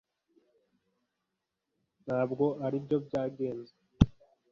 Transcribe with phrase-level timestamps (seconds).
[2.05, 3.73] ntabwo aribyo byagenze